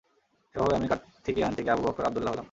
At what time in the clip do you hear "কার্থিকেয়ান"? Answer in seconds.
0.87-1.51